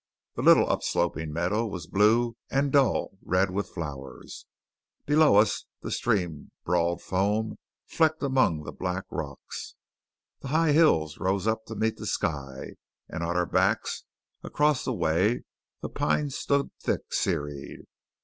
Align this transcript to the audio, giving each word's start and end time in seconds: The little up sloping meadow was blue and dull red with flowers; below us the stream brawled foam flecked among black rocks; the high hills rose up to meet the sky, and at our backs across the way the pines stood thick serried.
The 0.33 0.41
little 0.41 0.67
up 0.67 0.81
sloping 0.81 1.31
meadow 1.31 1.63
was 1.67 1.85
blue 1.85 2.35
and 2.49 2.71
dull 2.71 3.11
red 3.23 3.51
with 3.51 3.69
flowers; 3.69 4.47
below 5.05 5.35
us 5.35 5.65
the 5.83 5.91
stream 5.91 6.49
brawled 6.65 7.03
foam 7.03 7.59
flecked 7.85 8.23
among 8.23 8.63
black 8.63 9.05
rocks; 9.11 9.75
the 10.39 10.47
high 10.47 10.71
hills 10.71 11.19
rose 11.19 11.45
up 11.45 11.65
to 11.67 11.75
meet 11.75 11.97
the 11.97 12.07
sky, 12.07 12.71
and 13.09 13.21
at 13.21 13.35
our 13.35 13.45
backs 13.45 14.03
across 14.41 14.83
the 14.85 14.91
way 14.95 15.43
the 15.83 15.89
pines 15.89 16.35
stood 16.35 16.71
thick 16.79 17.13
serried. 17.13 17.81